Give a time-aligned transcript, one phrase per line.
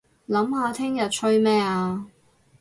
[0.27, 2.07] 諗下聽日吹咩吖